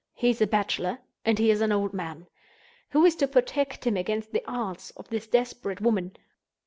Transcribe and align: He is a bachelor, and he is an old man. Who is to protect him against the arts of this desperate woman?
He 0.15 0.31
is 0.31 0.41
a 0.41 0.47
bachelor, 0.47 0.97
and 1.23 1.37
he 1.37 1.51
is 1.51 1.61
an 1.61 1.71
old 1.71 1.93
man. 1.93 2.25
Who 2.89 3.05
is 3.05 3.15
to 3.17 3.27
protect 3.27 3.85
him 3.85 3.95
against 3.97 4.31
the 4.31 4.43
arts 4.47 4.89
of 4.97 5.07
this 5.09 5.27
desperate 5.27 5.79
woman? 5.79 6.17